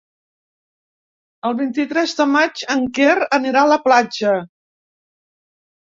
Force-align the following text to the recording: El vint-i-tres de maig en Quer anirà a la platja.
El 1.51 1.57
vint-i-tres 1.59 2.17
de 2.23 2.27
maig 2.33 2.65
en 2.79 2.83
Quer 2.99 3.13
anirà 3.41 3.65
a 3.65 3.71
la 3.77 3.81
platja. 3.87 4.37